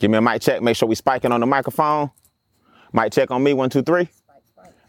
[0.00, 0.62] Give me a mic check.
[0.62, 2.10] Make sure we spiking on the microphone.
[2.94, 3.52] Mic check on me.
[3.52, 4.08] One, two, three.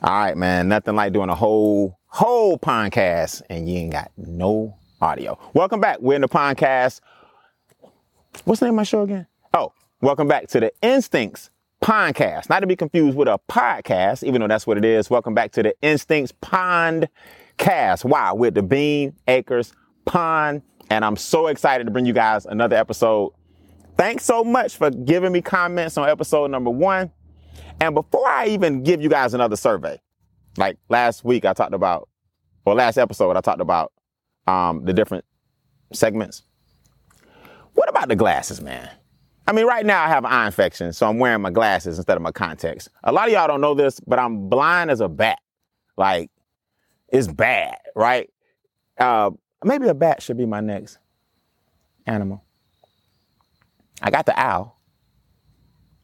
[0.02, 0.70] All right, man.
[0.70, 5.38] Nothing like doing a whole whole podcast and you ain't got no audio.
[5.54, 6.00] Welcome back.
[6.00, 7.02] We're in the podcast.
[8.46, 9.28] What's the name of my show again?
[9.54, 11.50] Oh, welcome back to the Instincts
[11.84, 12.50] Podcast.
[12.50, 15.10] Not to be confused with a podcast, even though that's what it is.
[15.10, 17.10] Welcome back to the Instincts Pond
[17.58, 18.06] Cast.
[18.06, 19.74] Wow, with the Beane Acres
[20.06, 20.62] Pond.
[20.90, 23.34] And I'm so excited to bring you guys another episode.
[23.98, 27.12] Thanks so much for giving me comments on episode number one.
[27.80, 30.00] And before I even give you guys another survey,
[30.58, 32.10] like last week I talked about,
[32.66, 33.92] or last episode I talked about
[34.48, 35.26] um, the different
[35.94, 36.44] segments.
[37.74, 38.90] What about the glasses, man?
[39.48, 42.16] I mean, right now I have an eye infection, so I'm wearing my glasses instead
[42.16, 42.90] of my contacts.
[43.04, 45.40] A lot of y'all don't know this, but I'm blind as a bat.
[45.98, 46.30] Like,
[47.10, 48.30] it's bad, right?
[48.98, 49.32] Uh,
[49.64, 51.00] maybe a bat should be my next
[52.06, 52.44] animal.
[54.02, 54.80] I got the owl.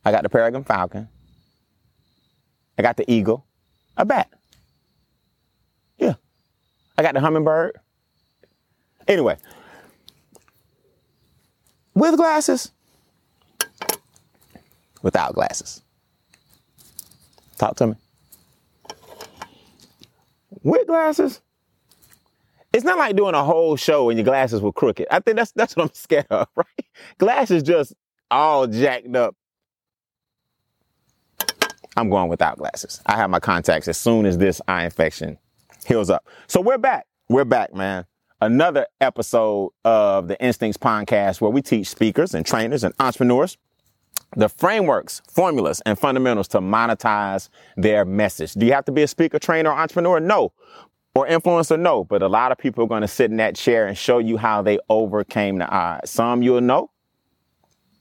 [0.06, 1.10] I got the peregrine falcon.
[2.78, 3.46] I got the eagle.
[3.98, 4.30] A bat.
[5.98, 6.14] Yeah.
[6.98, 7.80] I got the hummingbird.
[9.08, 9.38] Anyway,
[11.94, 12.72] with glasses,
[15.02, 15.82] without glasses.
[17.58, 17.96] Talk to me.
[20.62, 21.40] With glasses,
[22.78, 25.08] it's not like doing a whole show and your glasses were crooked.
[25.10, 26.86] I think that's that's what I'm scared of, right?
[27.18, 27.94] Glasses just
[28.30, 29.36] all jacked up.
[31.96, 33.02] I'm going without glasses.
[33.08, 35.40] I have my contacts as soon as this eye infection
[35.88, 36.28] heals up.
[36.46, 37.08] So we're back.
[37.30, 38.06] We're back, man.
[38.42, 43.58] Another episode of the Instincts Podcast where we teach speakers and trainers and entrepreneurs
[44.36, 48.54] the frameworks, formulas, and fundamentals to monetize their message.
[48.54, 50.20] Do you have to be a speaker, trainer, or entrepreneur?
[50.20, 50.52] No
[51.18, 53.88] or influencer, no, but a lot of people are going to sit in that chair
[53.88, 56.12] and show you how they overcame the odds.
[56.12, 56.92] Some you'll know,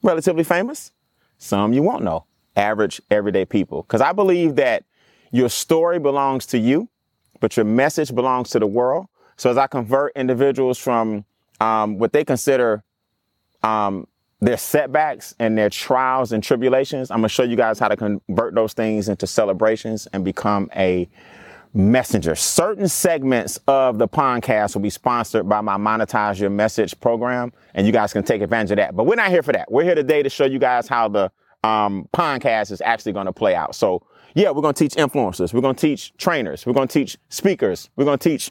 [0.02, 0.92] relatively famous.
[1.38, 3.82] Some you won't know, average, everyday people.
[3.82, 4.84] Because I believe that
[5.32, 6.90] your story belongs to you,
[7.40, 9.06] but your message belongs to the world.
[9.38, 11.24] So as I convert individuals from
[11.58, 12.84] um, what they consider
[13.62, 14.06] um,
[14.40, 17.96] their setbacks and their trials and tribulations, I'm going to show you guys how to
[17.96, 21.08] convert those things into celebrations and become a
[21.74, 22.34] messenger.
[22.34, 27.86] Certain segments of the podcast will be sponsored by my Monetize Your Message program, and
[27.86, 28.96] you guys can take advantage of that.
[28.96, 29.70] But we're not here for that.
[29.70, 31.30] We're here today to show you guys how the
[31.64, 33.74] um, podcast is actually going to play out.
[33.74, 36.92] So, yeah, we're going to teach influencers, we're going to teach trainers, we're going to
[36.92, 38.50] teach speakers, we're going to teach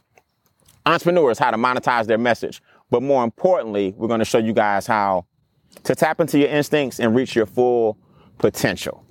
[0.85, 2.61] entrepreneurs how to monetize their message.
[2.89, 5.25] But more importantly, we're going to show you guys how
[5.83, 7.97] to tap into your instincts and reach your full
[8.37, 9.04] potential.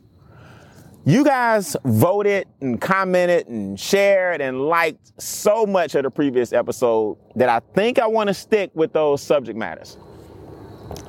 [1.06, 7.18] You guys voted and commented and shared and liked so much of the previous episode
[7.36, 9.98] that I think I want to stick with those subject matters.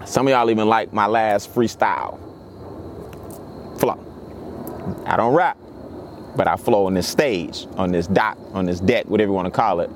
[0.04, 2.20] Some of y'all even like my last freestyle
[3.80, 3.98] flow.
[5.06, 5.58] I don't rap,
[6.36, 9.46] but I flow on this stage, on this dock, on this deck, whatever you want
[9.46, 9.90] to call it.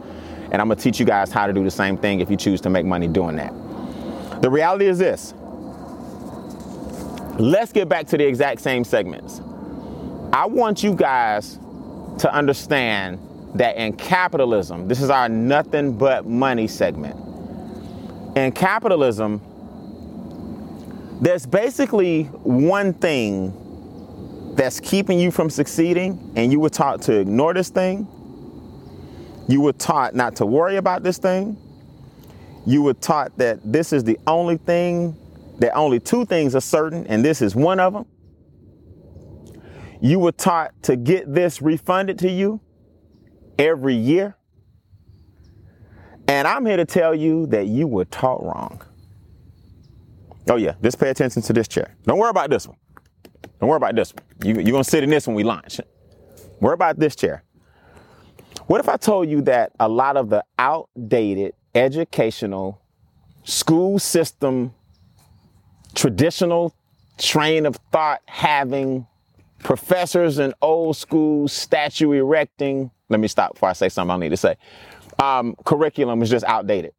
[0.52, 2.38] And I'm going to teach you guys how to do the same thing if you
[2.38, 3.52] choose to make money doing that.
[4.42, 5.34] The reality is this.
[7.38, 9.42] Let's get back to the exact same segments.
[10.32, 11.58] I want you guys
[12.20, 13.20] to understand
[13.56, 17.16] that in capitalism, this is our nothing but money segment.
[18.38, 19.42] In capitalism,
[21.20, 27.56] there's basically one thing that's keeping you from succeeding, and you were taught to ignore
[27.56, 28.08] this thing.
[29.48, 31.58] You were taught not to worry about this thing.
[32.68, 35.18] You were taught that this is the only thing,
[35.58, 38.06] that only two things are certain, and this is one of them
[40.02, 42.62] you were taught to get this refunded to you
[43.58, 44.36] every year.
[46.28, 48.82] And I'm here to tell you that you were taught wrong.
[50.48, 51.96] Oh, yeah, just pay attention to this chair.
[52.04, 52.78] Don't worry about this one.
[53.60, 54.24] Don't worry about this one.
[54.44, 55.80] You, you're going to sit in this when we launch.
[56.60, 57.44] Worry about this chair.
[58.68, 62.82] What if I told you that a lot of the outdated educational
[63.44, 64.74] school system,
[65.96, 66.74] traditional
[67.18, 69.08] train of thought having
[69.64, 72.92] professors and old school statue erecting.
[73.10, 74.56] Let me stop before I say something I need to say.
[75.18, 76.94] Um, curriculum is just outdated.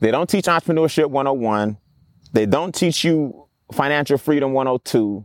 [0.00, 1.76] They don't teach entrepreneurship 101.
[2.32, 5.24] They don't teach you financial freedom 102.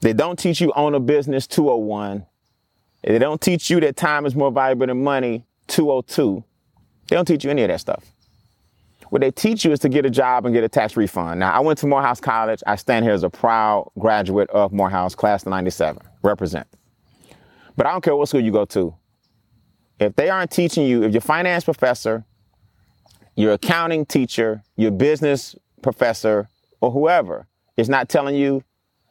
[0.00, 2.26] They don't teach you own a business 201.
[3.02, 6.44] They don't teach you that time is more valuable than money 202.
[7.08, 8.13] They don't teach you any of that stuff.
[9.14, 11.38] What they teach you is to get a job and get a tax refund.
[11.38, 12.64] Now, I went to Morehouse College.
[12.66, 16.66] I stand here as a proud graduate of Morehouse, class of 97, represent.
[17.76, 18.92] But I don't care what school you go to.
[20.00, 22.24] If they aren't teaching you, if your finance professor,
[23.36, 26.48] your accounting teacher, your business professor,
[26.80, 27.46] or whoever
[27.76, 28.64] is not telling you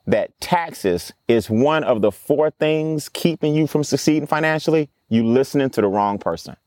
[0.06, 5.70] that taxes is one of the four things keeping you from succeeding financially, you listening
[5.70, 6.58] to the wrong person.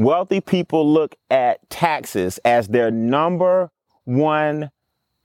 [0.00, 3.70] Wealthy people look at taxes as their number
[4.04, 4.70] one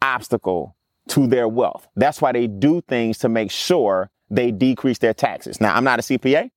[0.02, 0.76] obstacle
[1.08, 1.88] to their wealth.
[1.96, 5.62] That's why they do things to make sure they decrease their taxes.
[5.62, 6.50] Now, I'm not a CPA.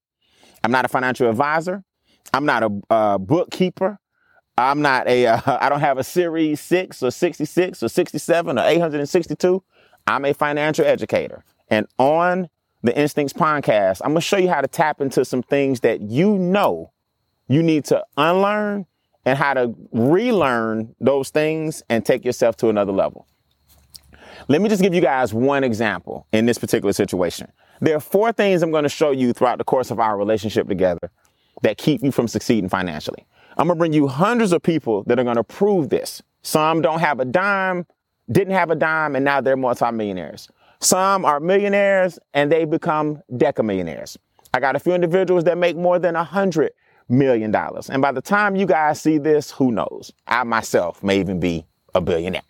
[0.64, 1.84] I'm not a financial advisor.
[2.34, 4.00] I'm not a uh, bookkeeper.
[4.56, 5.26] I'm not a.
[5.46, 9.62] Uh, I don't have a series six or 66 or 67 or 862.
[10.08, 11.44] I'm a financial educator.
[11.68, 12.48] And on
[12.82, 16.00] the Instincts podcast, I'm going to show you how to tap into some things that
[16.00, 16.90] you know
[17.48, 18.86] you need to unlearn
[19.24, 23.26] and how to relearn those things and take yourself to another level.
[24.48, 27.50] Let me just give you guys one example in this particular situation.
[27.80, 30.68] There are four things I'm going to show you throughout the course of our relationship
[30.68, 31.10] together
[31.62, 33.26] that keep you from succeeding financially.
[33.56, 36.22] I'm going to bring you hundreds of people that are going to prove this.
[36.42, 37.86] Some don't have a dime,
[38.30, 40.48] didn't have a dime, and now they're multimillionaires.
[40.80, 44.16] Some are millionaires and they become decamillionaires.
[44.54, 46.72] I got a few individuals that make more than a hundred
[47.08, 47.90] million dollars.
[47.90, 50.12] And by the time you guys see this, who knows?
[50.26, 52.42] I myself may even be a billionaire.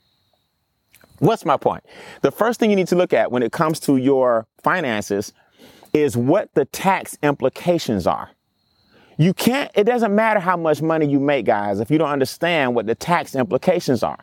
[1.21, 1.85] What's my point?
[2.23, 5.33] The first thing you need to look at when it comes to your finances
[5.93, 8.31] is what the tax implications are.
[9.17, 12.77] You can't, it doesn't matter how much money you make, guys, if you don't understand
[12.77, 14.19] what the tax implications are,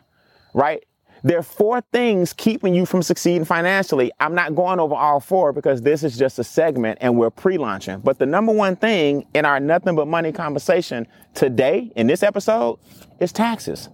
[0.54, 0.85] right?
[1.22, 4.12] There are four things keeping you from succeeding financially.
[4.20, 8.00] I'm not going over all four because this is just a segment and we're pre-launching.
[8.00, 12.78] But the number one thing in our nothing but money conversation today in this episode
[13.18, 13.88] is taxes.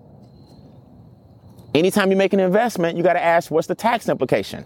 [1.74, 4.64] Anytime you make an investment, you got to ask what's the tax implication.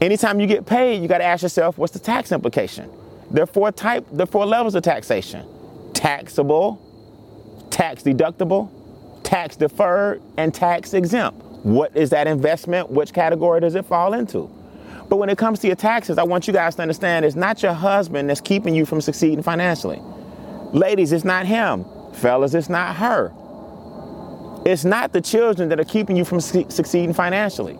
[0.00, 2.90] Anytime you get paid, you got to ask yourself what's the tax implication.
[3.30, 5.46] There are four type, there are four levels of taxation:
[5.92, 6.80] taxable,
[7.70, 8.70] tax deductible,
[9.22, 11.43] tax deferred, and tax exempt.
[11.64, 12.90] What is that investment?
[12.90, 14.50] Which category does it fall into?
[15.08, 17.62] But when it comes to your taxes, I want you guys to understand it's not
[17.62, 19.98] your husband that's keeping you from succeeding financially.
[20.74, 21.86] Ladies, it's not him.
[22.12, 23.32] Fellas, it's not her.
[24.66, 27.78] It's not the children that are keeping you from su- succeeding financially.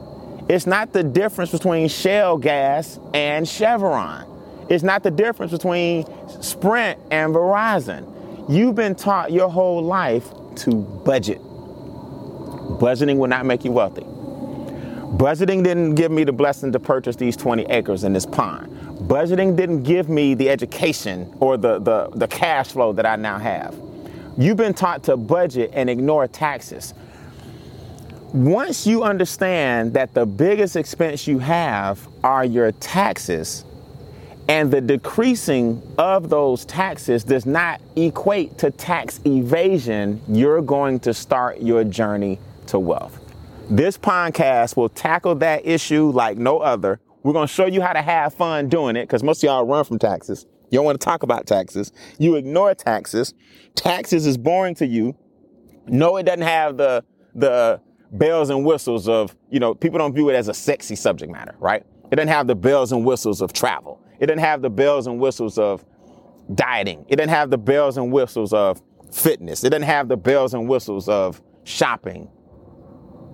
[0.49, 4.27] It's not the difference between Shell gas and Chevron.
[4.71, 6.07] It's not the difference between
[6.43, 8.11] Sprint and Verizon.
[8.49, 11.41] You've been taught your whole life to budget.
[12.65, 14.03] Budgeting will not make you wealthy.
[14.03, 18.69] Budgeting didn't give me the blessing to purchase these 20 acres in this pond.
[19.09, 23.39] Budgeting didn't give me the education or the, the, the cash flow that I now
[23.39, 23.81] have.
[24.37, 26.95] You've been taught to budget and ignore taxes.
[28.33, 33.65] Once you understand that the biggest expense you have are your taxes,
[34.49, 41.15] and the decreasing of those taxes does not equate to tax evasion, you're going to
[41.15, 42.41] start your journey
[42.75, 43.21] to wealth.
[43.71, 47.01] This podcast will tackle that issue like no other.
[47.23, 49.65] We're going to show you how to have fun doing it because most of y'all
[49.65, 50.45] run from taxes.
[50.71, 51.93] You don't want to talk about taxes.
[52.19, 53.33] You ignore taxes.
[53.75, 55.17] Taxes is boring to you.
[55.87, 57.05] No, it doesn't have the
[57.35, 57.81] the
[58.13, 61.55] bells and whistles of, you know, people don't view it as a sexy subject matter,
[61.59, 61.85] right?
[62.11, 64.01] It doesn't have the bells and whistles of travel.
[64.21, 65.85] It doesn't have the bells and whistles of
[66.55, 67.07] dieting.
[67.09, 68.81] It doesn't have the bells and whistles of
[69.13, 69.65] fitness.
[69.65, 72.29] It doesn't have the bells and whistles of shopping.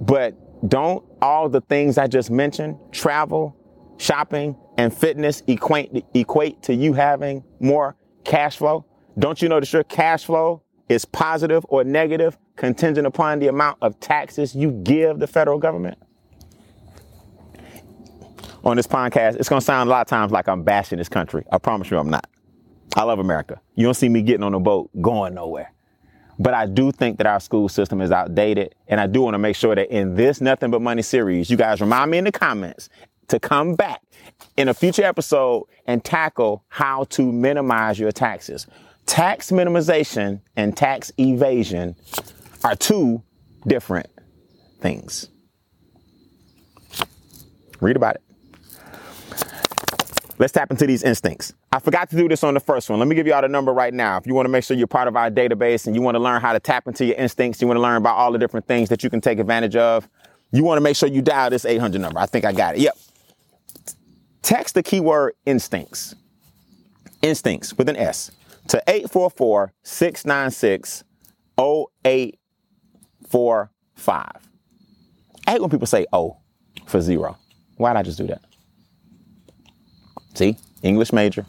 [0.01, 0.35] But
[0.69, 3.57] don't all the things I just mentioned, travel,
[3.99, 8.87] shopping, and fitness equate, equate to you having more cash flow?
[9.19, 13.99] Don't you that your cash flow is positive or negative contingent upon the amount of
[14.01, 15.99] taxes you give the federal government?
[18.65, 21.09] On this podcast, it's going to sound a lot of times like I'm bashing this
[21.09, 21.45] country.
[21.51, 22.27] I promise you I'm not.
[22.95, 23.61] I love America.
[23.75, 25.73] You don't see me getting on a boat going nowhere.
[26.41, 28.75] But I do think that our school system is outdated.
[28.89, 31.59] And I do want to make sure that in this Nothing But Money series, you
[31.59, 32.89] guys remind me in the comments
[33.29, 34.01] to come back
[34.57, 38.67] in a future episode and tackle how to minimize your taxes.
[39.05, 41.95] Tax minimization and tax evasion
[42.65, 43.23] are two
[43.67, 44.09] different
[44.81, 45.29] things.
[47.81, 48.23] Read about it.
[50.39, 51.53] Let's tap into these instincts.
[51.73, 52.99] I forgot to do this on the first one.
[52.99, 54.17] Let me give you all the number right now.
[54.17, 56.19] If you want to make sure you're part of our database and you want to
[56.19, 58.67] learn how to tap into your instincts, you want to learn about all the different
[58.67, 60.09] things that you can take advantage of,
[60.51, 62.19] you want to make sure you dial this 800 number.
[62.19, 62.81] I think I got it.
[62.81, 62.99] Yep.
[64.43, 66.17] Text the keyword instincts.
[67.23, 68.33] Instincts with an S
[68.69, 71.05] to 844 696
[71.57, 74.31] 0845.
[75.47, 76.37] I hate when people say O
[76.87, 77.39] for zero.
[77.77, 78.43] Why'd I just do that?
[80.35, 81.47] See, English major.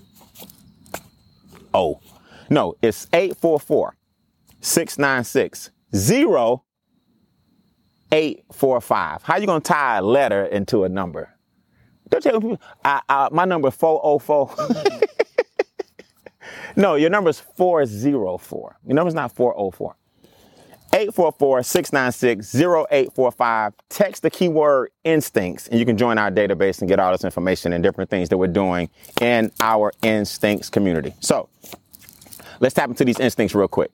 [1.74, 2.00] O.
[2.50, 3.96] No, it's 844
[4.60, 5.72] 696
[8.12, 9.24] 845.
[9.24, 11.34] How you going to tie a letter into a number?
[12.10, 14.54] Don't tell people, I, I, my number is 404.
[16.75, 18.78] no, your number is 404.
[18.86, 19.96] Your number is not 404.
[20.91, 23.74] 844-696-0845.
[23.89, 27.71] Text the keyword instincts and you can join our database and get all this information
[27.74, 28.89] and different things that we're doing
[29.21, 31.13] in our instincts community.
[31.19, 31.50] So
[32.60, 33.91] let's tap into these instincts real quick.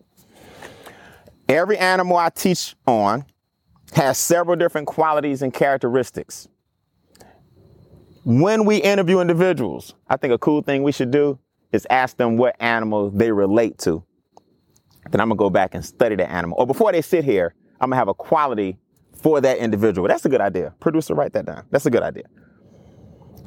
[1.47, 3.25] Every animal I teach on
[3.93, 6.49] has several different qualities and characteristics.
[8.25, 11.39] When we interview individuals, I think a cool thing we should do
[11.71, 14.03] is ask them what animal they relate to
[15.11, 16.57] then I'm gonna go back and study the animal.
[16.59, 18.77] Or before they sit here, I'm gonna have a quality
[19.13, 20.07] for that individual.
[20.07, 20.73] That's a good idea.
[20.79, 21.65] Producer, write that down.
[21.71, 22.25] That's a good idea.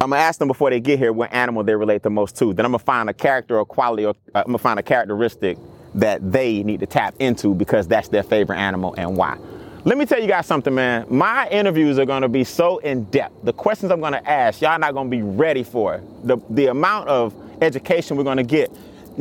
[0.01, 2.53] I'm gonna ask them before they get here what animal they relate the most to.
[2.53, 5.57] Then I'm gonna find a character or quality, or uh, I'm gonna find a characteristic
[5.93, 9.37] that they need to tap into because that's their favorite animal and why.
[9.83, 11.05] Let me tell you guys something, man.
[11.09, 13.43] My interviews are gonna be so in depth.
[13.43, 16.01] The questions I'm gonna ask, y'all not gonna be ready for.
[16.23, 18.71] The the amount of education we're gonna get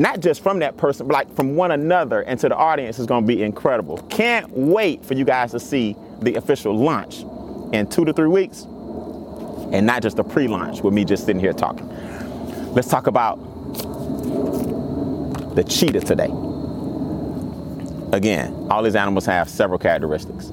[0.00, 3.04] not just from that person, but like from one another and to the audience is
[3.04, 3.98] going to be incredible.
[4.08, 7.18] Can't wait for you guys to see the official launch
[7.74, 8.62] in two to three weeks
[9.72, 11.86] and not just a pre launch with me just sitting here talking.
[12.72, 13.36] Let's talk about
[15.54, 16.30] the cheetah today.
[18.16, 20.50] Again, all these animals have several characteristics.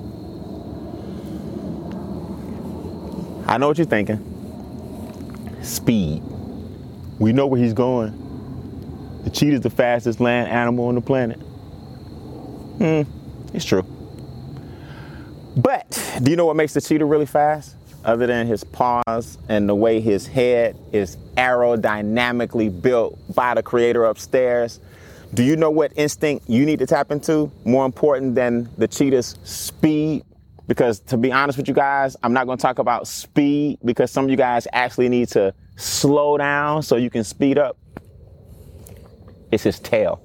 [3.48, 4.20] I know what you're thinking.
[5.64, 6.22] Speed.
[7.18, 8.27] We know where he's going.
[9.28, 11.38] The cheetah is the fastest land animal on the planet.
[12.78, 13.02] Hmm,
[13.54, 13.84] it's true.
[15.58, 17.76] But do you know what makes the cheetah really fast?
[18.06, 24.06] Other than his paws and the way his head is aerodynamically built by the creator
[24.06, 24.80] upstairs.
[25.34, 27.52] Do you know what instinct you need to tap into?
[27.66, 30.24] More important than the cheetah's speed?
[30.70, 34.24] Because to be honest with you guys, I'm not to talk about speed because some
[34.24, 37.76] of you guys actually need to slow down so you can speed up.
[39.52, 40.22] It's his tail.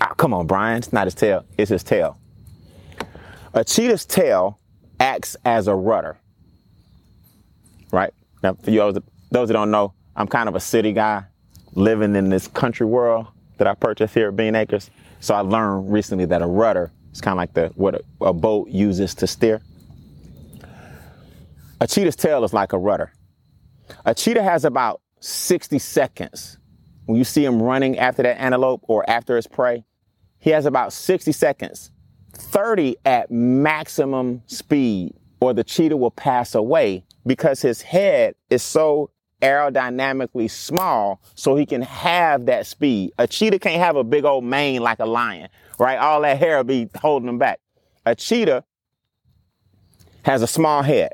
[0.00, 0.78] Ah, come on, Brian.
[0.78, 1.44] It's not his tail.
[1.56, 2.18] It's his tail.
[3.52, 4.58] A cheetah's tail
[5.00, 6.18] acts as a rudder.
[7.92, 8.12] Right?
[8.42, 8.98] Now, for you those,
[9.30, 11.24] those that don't know, I'm kind of a city guy
[11.74, 13.26] living in this country world
[13.58, 14.90] that I purchased here at Beane Acres.
[15.20, 18.32] So I learned recently that a rudder is kind of like the what a, a
[18.32, 19.62] boat uses to steer.
[21.80, 23.12] A cheetah's tail is like a rudder.
[24.04, 26.58] A cheetah has about 60 seconds
[27.06, 29.84] when you see him running after that antelope or after his prey,
[30.38, 31.90] he has about 60 seconds,
[32.32, 39.10] 30 at maximum speed, or the cheetah will pass away because his head is so
[39.42, 43.12] aerodynamically small so he can have that speed.
[43.18, 45.98] A cheetah can't have a big old mane like a lion, right?
[45.98, 47.60] All that hair will be holding him back.
[48.06, 48.64] A cheetah
[50.24, 51.12] has a small head,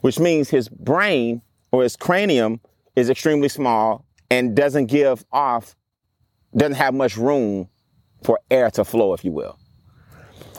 [0.00, 2.60] which means his brain or his cranium
[2.96, 5.76] is extremely small and doesn't give off,
[6.56, 7.68] doesn't have much room
[8.22, 9.58] for air to flow, if you will.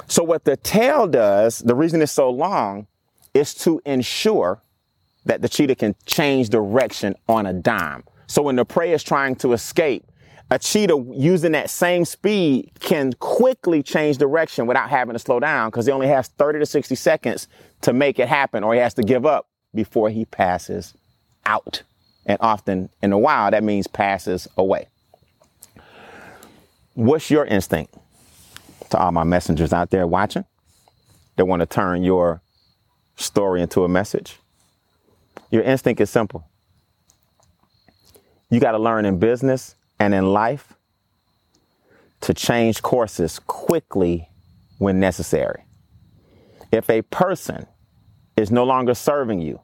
[0.07, 2.87] So what the tail does, the reason it's so long,
[3.33, 4.61] is to ensure
[5.25, 8.03] that the cheetah can change direction on a dime.
[8.27, 10.05] So when the prey is trying to escape,
[10.51, 15.69] a cheetah using that same speed can quickly change direction without having to slow down
[15.69, 17.47] because he only has 30 to 60 seconds
[17.81, 20.95] to make it happen or he has to give up before he passes
[21.45, 21.83] out
[22.29, 24.87] and often in the wild, that means passes away.
[26.93, 27.95] What's your instinct?
[28.91, 30.45] To all my messengers out there watching
[31.35, 32.41] that want to turn your
[33.15, 34.37] story into a message,
[35.49, 36.47] your instinct is simple.
[38.51, 40.73] You got to learn in business and in life
[42.21, 44.29] to change courses quickly
[44.77, 45.63] when necessary.
[46.71, 47.65] If a person
[48.37, 49.61] is no longer serving you,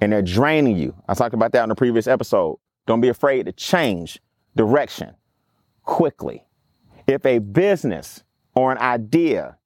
[0.00, 0.94] and they're draining you.
[1.08, 2.58] I talked about that in the previous episode.
[2.86, 4.20] Don't be afraid to change
[4.56, 5.14] direction
[5.82, 6.44] quickly.
[7.06, 8.22] If a business
[8.54, 9.56] or an idea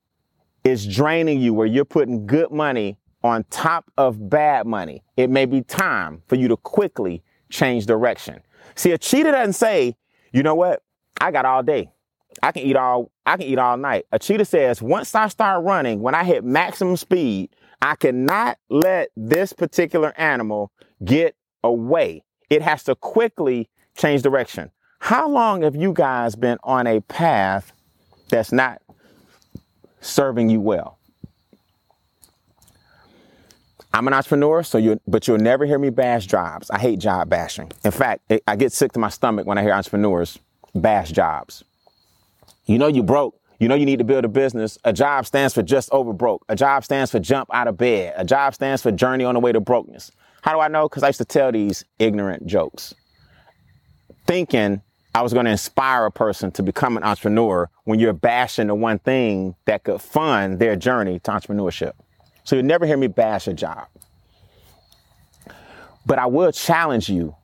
[0.65, 5.45] is draining you where you're putting good money on top of bad money, it may
[5.45, 8.41] be time for you to quickly change direction.
[8.75, 9.97] See, a cheetah doesn't say,
[10.33, 10.83] you know what?
[11.21, 11.91] I got all day.
[12.43, 14.07] I can eat all I can eat all night.
[14.11, 17.51] A cheetah says, once I start running, when I hit maximum speed,
[17.83, 20.71] I cannot let this particular animal
[21.05, 21.35] get
[21.65, 22.23] away.
[22.49, 24.71] It has to quickly change direction.
[25.01, 27.73] How long have you guys been on a path
[28.29, 28.81] that's not
[30.01, 30.99] serving you well?
[33.93, 36.71] I'm an entrepreneur, so you but you'll never hear me bash jobs.
[36.71, 37.73] I hate job bashing.
[37.85, 40.39] In fact, it, I get sick to my stomach when I hear entrepreneurs
[40.73, 41.65] bash jobs.
[42.65, 44.77] You know you broke You know you need to build a business.
[44.83, 46.45] A job stands for just over broke.
[46.49, 48.13] A job stands for jump out of bed.
[48.17, 50.11] A job stands for journey on the way to brokenness.
[50.41, 50.89] How do I know?
[50.89, 52.93] Because I used to tell these ignorant jokes,
[54.27, 54.83] thinking
[55.15, 58.75] I was going to inspire a person to become an entrepreneur when you're bashing the
[58.75, 61.93] one thing that could fund their journey to entrepreneurship.
[62.43, 63.87] So you'll never hear me bash a job.
[66.05, 67.37] But I will challenge you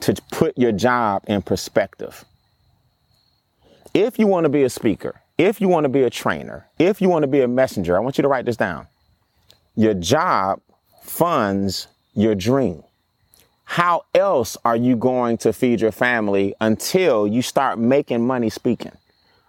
[0.00, 2.24] to put your job in perspective.
[3.92, 7.00] If you want to be a speaker, if you want to be a trainer, if
[7.00, 8.86] you want to be a messenger, I want you to write this down.
[9.74, 10.60] Your job
[11.02, 12.82] funds your dream.
[13.64, 18.92] How else are you going to feed your family until you start making money speaking?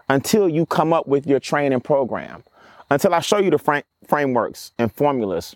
[0.07, 2.43] Until you come up with your training program?
[2.89, 5.55] Until I show you the fr- frameworks and formulas,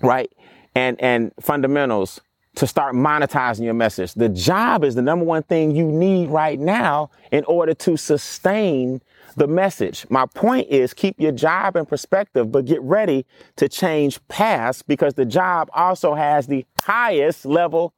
[0.00, 0.30] right?
[0.74, 2.20] And, and fundamentals
[2.56, 4.12] to start monetizing your message.
[4.14, 9.00] The job is the number one thing you need right now in order to sustain
[9.36, 10.06] the message.
[10.10, 13.24] My point is keep your job in perspective, but get ready
[13.56, 17.94] to change paths because the job also has the highest level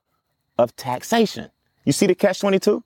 [0.56, 1.50] of taxation.
[1.84, 2.84] You see the catch 22?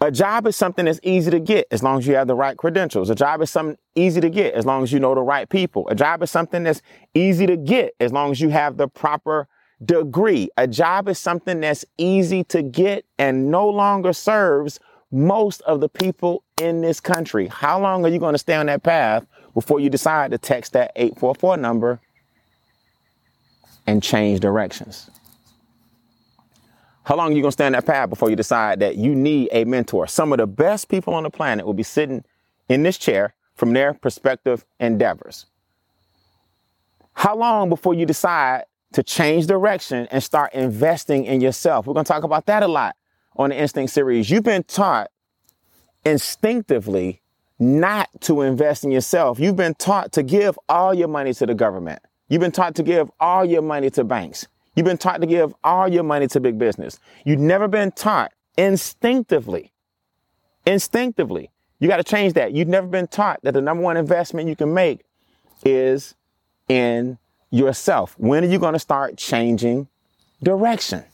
[0.00, 2.56] A job is something that's easy to get as long as you have the right
[2.56, 3.08] credentials.
[3.10, 5.88] A job is something easy to get as long as you know the right people.
[5.88, 6.82] A job is something that's
[7.14, 9.46] easy to get as long as you have the proper
[9.84, 10.48] degree.
[10.56, 15.88] A job is something that's easy to get and no longer serves most of the
[15.88, 17.48] people in this country.
[17.48, 20.72] How long are you going to stay on that path before you decide to text
[20.72, 22.00] that 844 number
[23.86, 25.10] and change directions?
[27.04, 29.14] How long are you going to stay on that path before you decide that you
[29.14, 30.06] need a mentor?
[30.06, 32.24] Some of the best people on the planet will be sitting
[32.68, 35.46] in this chair from their perspective endeavors.
[37.14, 41.86] How long before you decide to change direction and start investing in yourself?
[41.86, 42.96] We're going to talk about that a lot
[43.36, 44.30] on the Instinct series.
[44.30, 45.10] You've been taught
[46.04, 47.22] instinctively
[47.58, 49.38] not to invest in yourself.
[49.38, 52.00] You've been taught to give all your money to the government.
[52.28, 54.46] You've been taught to give all your money to banks.
[54.74, 56.98] You've been taught to give all your money to big business.
[57.24, 59.72] You've never been taught instinctively,
[60.66, 61.50] instinctively.
[61.78, 62.52] You got to change that.
[62.52, 65.02] You've never been taught that the number one investment you can make
[65.64, 66.14] is
[66.68, 67.18] in
[67.52, 68.16] yourself.
[68.18, 69.86] When are you going to start changing
[70.42, 71.04] direction?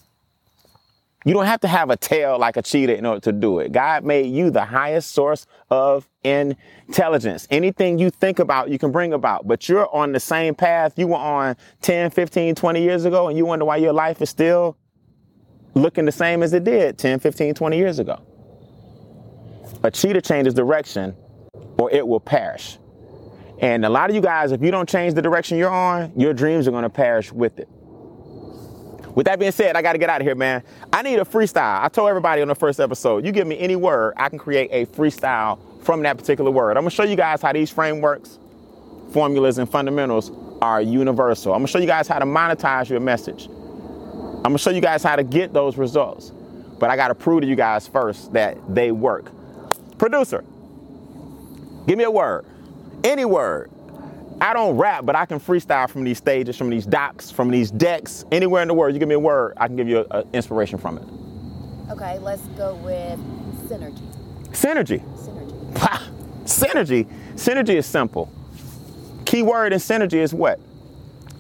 [1.25, 3.73] You don't have to have a tail like a cheetah in order to do it.
[3.73, 7.47] God made you the highest source of intelligence.
[7.51, 11.09] Anything you think about, you can bring about, but you're on the same path you
[11.09, 14.77] were on 10, 15, 20 years ago, and you wonder why your life is still
[15.75, 18.23] looking the same as it did 10, 15, 20 years ago.
[19.83, 21.15] A cheetah changes direction
[21.79, 22.79] or it will perish.
[23.61, 26.33] And a lot of you guys, if you don't change the direction you're on, your
[26.33, 27.69] dreams are to perish with it.
[29.15, 30.63] With that being said, I got to get out of here, man.
[30.93, 31.83] I need a freestyle.
[31.83, 34.71] I told everybody on the first episode, you give me any word, I can create
[34.71, 36.77] a freestyle from that particular word.
[36.77, 38.39] I'm to show you guys how these frameworks,
[39.13, 40.31] formulas, and fundamentals
[40.63, 41.53] are universal.
[41.53, 43.49] I'm to show you guys how to monetize your message.
[44.45, 46.31] I'm to show you guys how to get those results.
[46.79, 49.33] But I got to prove to you guys first that they work.
[49.99, 50.45] Producer,
[51.89, 52.45] give me a word.
[53.05, 53.71] Any word.
[54.41, 57.71] I don't rap, but I can freestyle from these stages, from these docks, from these
[57.71, 58.95] decks, anywhere in the world.
[58.95, 61.05] You give me a word, I can give you an inspiration from it.
[61.91, 63.19] Okay, let's go with
[63.69, 64.03] synergy.
[64.51, 65.03] Synergy.
[65.17, 65.73] Synergy.
[66.45, 67.07] synergy.
[67.35, 68.33] Synergy is simple.
[69.25, 70.61] Key word in synergy is what?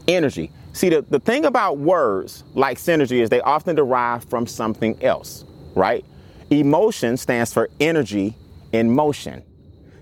[0.09, 0.51] Energy.
[0.73, 5.45] See, the, the thing about words like synergy is they often derive from something else,
[5.75, 6.05] right?
[6.51, 8.37] Emotion stands for energy
[8.73, 9.43] in motion.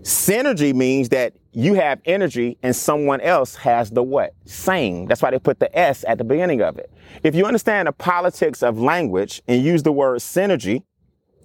[0.03, 4.35] Synergy means that you have energy and someone else has the what?
[4.45, 5.07] Same.
[5.07, 6.93] That's why they put the S at the beginning of it.
[7.23, 10.83] If you understand the politics of language and use the word synergy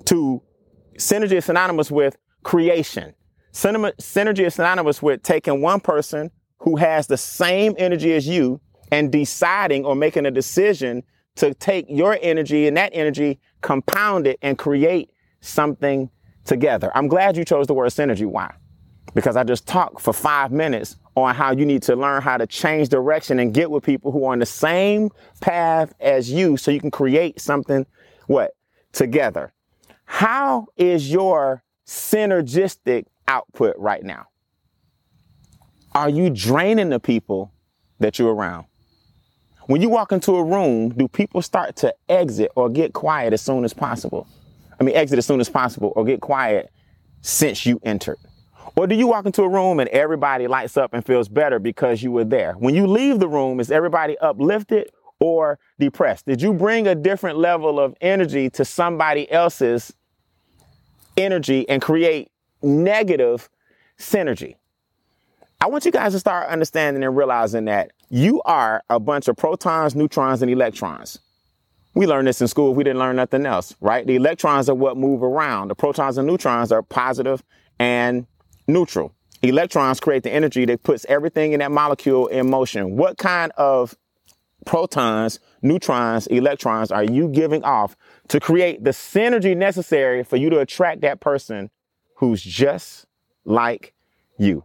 [0.06, 0.42] to,
[0.98, 3.14] synergy is synonymous with creation.
[3.54, 8.60] Synergy is synonymous with taking one person who has the same energy as you
[8.92, 11.04] and deciding or making a decision
[11.36, 16.10] to take your energy and that energy, compound it and create something
[16.44, 16.92] together.
[16.96, 18.26] I'm glad you chose the word synergy.
[18.26, 18.54] Why?
[19.14, 22.48] Because I just talked for five minutes on how you need to learn how to
[22.48, 25.10] change direction and get with people who are on the same
[25.42, 27.86] path as you so you can create something,
[28.28, 28.56] what,
[28.94, 29.54] together.
[30.06, 34.28] How is your synergistic output right now?
[35.94, 37.52] Are you draining the people
[38.00, 38.66] that you're around?
[39.68, 43.42] When you walk into a room, do people start to exit or get quiet as
[43.42, 44.28] soon as possible?
[44.80, 46.72] I mean, exit as soon as possible or get quiet
[47.22, 48.18] since you entered?
[48.76, 52.02] Or do you walk into a room and everybody lights up and feels better because
[52.02, 52.54] you were there?
[52.54, 56.26] When you leave the room, is everybody uplifted or depressed?
[56.26, 59.94] Did you bring a different level of energy to somebody else's
[61.18, 62.32] energy and create
[62.62, 63.50] negative
[63.98, 64.56] synergy.
[65.60, 69.38] I want you guys to start understanding and realizing that you are a bunch of
[69.38, 71.20] protons, neutrons, and electrons.
[71.94, 72.74] We learned this in school.
[72.74, 74.06] We didn't learn nothing else, right?
[74.06, 75.68] The electrons are what move around.
[75.68, 77.44] The protons and neutrons are positive
[77.80, 78.26] and
[78.68, 79.14] neutral.
[79.42, 82.96] Electrons create the energy that puts everything in that molecule in motion.
[82.96, 83.96] What kind of
[84.66, 87.96] protons, neutrons, electrons are you giving off
[88.28, 91.72] to create the synergy necessary for you to attract that person
[92.18, 93.08] who's just
[93.44, 93.94] like
[94.38, 94.64] you?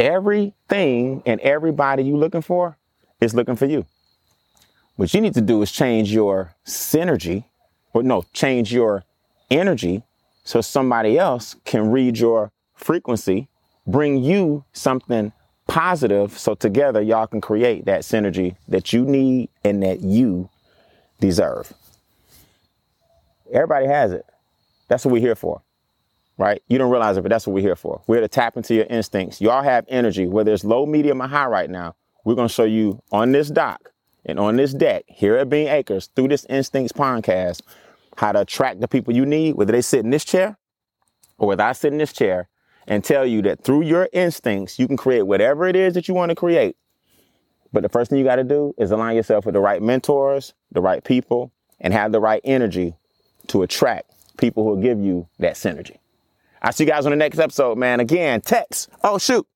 [0.00, 2.76] Everything and everybody you're looking for
[3.20, 3.86] is looking for you.
[4.96, 7.44] What you need to do is change your synergy,
[7.92, 9.04] or no, change your
[9.50, 10.02] energy
[10.48, 13.48] so somebody else can read your frequency,
[13.86, 15.30] bring you something
[15.66, 20.48] positive so together y'all can create that synergy that you need and that you
[21.20, 21.74] deserve.
[23.52, 24.24] Everybody has it.
[24.88, 25.60] That's what we're here for
[26.38, 26.62] right?
[26.68, 28.00] You don't realize it, but that's what we're here for.
[28.06, 29.40] We're here to tap into your instincts.
[29.40, 31.96] You all have energy, whether it's low, medium, or high right now.
[32.24, 33.90] We're going to show you on this dock
[34.24, 37.62] and on this deck here at Beane Acres through this Instincts podcast
[38.18, 40.58] how to attract the people you need, whether they sit in this chair
[41.38, 42.48] or whether I sit in this chair
[42.88, 46.14] and tell you that through your instincts, you can create whatever it is that you
[46.14, 46.76] want to create.
[47.72, 50.52] But the first thing you got to do is align yourself with the right mentors,
[50.72, 52.96] the right people, and have the right energy
[53.48, 55.98] to attract people who will give you that synergy.
[56.60, 58.00] I'll see you guys on the next episode, man.
[58.00, 58.88] Again, text.
[59.04, 59.46] Oh, shoot.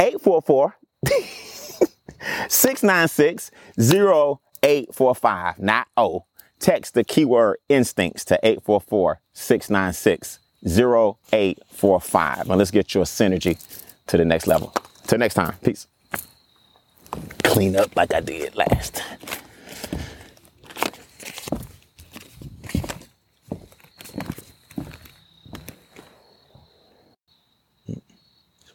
[0.00, 0.76] Eight four four
[2.48, 5.58] six nine six zero eight four five.
[5.58, 6.24] Not O.
[6.60, 12.48] Text the keyword instincts to 844 696 0845.
[12.48, 13.64] Now let's get your synergy
[14.08, 14.74] to the next level.
[15.06, 15.54] Till next time.
[15.62, 15.86] Peace.
[17.44, 19.02] Clean up like I did last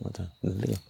[0.04, 0.84] one time.